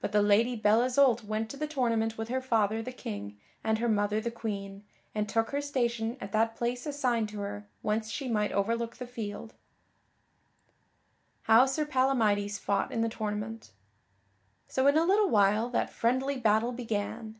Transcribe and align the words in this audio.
But 0.00 0.12
the 0.12 0.22
Lady 0.22 0.54
Belle 0.54 0.82
Isoult 0.84 1.24
went 1.24 1.50
to 1.50 1.56
the 1.56 1.66
tournament 1.66 2.16
with 2.16 2.28
her 2.28 2.40
father, 2.40 2.80
the 2.80 2.92
King, 2.92 3.40
and 3.64 3.78
her 3.78 3.88
mother, 3.88 4.20
the 4.20 4.30
Queen, 4.30 4.84
and 5.16 5.28
took 5.28 5.50
her 5.50 5.60
station 5.60 6.16
at 6.20 6.30
that 6.30 6.54
place 6.54 6.86
assigned 6.86 7.28
to 7.30 7.40
her 7.40 7.66
whence 7.82 8.08
she 8.08 8.28
might 8.28 8.52
overlook 8.52 8.98
the 8.98 9.04
field. 9.08 9.54
[Sidenote: 11.40 11.42
How 11.42 11.66
Sir 11.66 11.86
Palamydes 11.86 12.60
fought 12.60 12.92
in 12.92 13.00
the 13.00 13.08
tournament] 13.08 13.72
So 14.68 14.86
in 14.86 14.96
a 14.96 15.04
little 15.04 15.28
while 15.28 15.70
that 15.70 15.90
friendly 15.90 16.36
battle 16.38 16.70
began. 16.70 17.34